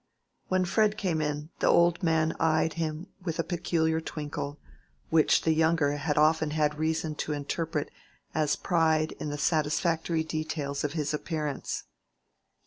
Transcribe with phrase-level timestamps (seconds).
[0.47, 4.59] When Fred came in the old man eyed him with a peculiar twinkle,
[5.11, 7.91] which the younger had often had reason to interpret
[8.33, 11.83] as pride in the satisfactory details of his appearance.